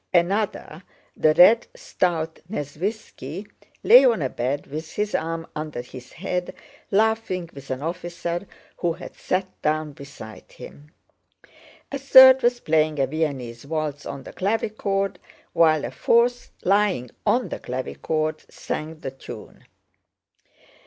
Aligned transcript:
Another, 0.15 0.81
the 1.15 1.35
red, 1.35 1.67
stout 1.75 2.39
Nesvítski, 2.49 3.47
lay 3.83 4.03
on 4.03 4.23
a 4.23 4.29
bed 4.29 4.65
with 4.65 4.93
his 4.93 5.13
arms 5.13 5.45
under 5.55 5.83
his 5.83 6.13
head, 6.13 6.55
laughing 6.89 7.47
with 7.53 7.69
an 7.69 7.83
officer 7.83 8.47
who 8.77 8.93
had 8.93 9.13
sat 9.13 9.45
down 9.61 9.91
beside 9.93 10.53
him. 10.53 10.91
A 11.91 11.99
third 11.99 12.41
was 12.41 12.61
playing 12.61 12.97
a 12.99 13.05
Viennese 13.05 13.67
waltz 13.67 14.07
on 14.07 14.23
the 14.23 14.33
clavichord, 14.33 15.19
while 15.53 15.85
a 15.85 15.91
fourth, 15.91 16.49
lying 16.63 17.11
on 17.23 17.49
the 17.49 17.59
clavichord, 17.59 18.43
sang 18.49 19.01
the 19.01 19.11
tune. 19.11 19.65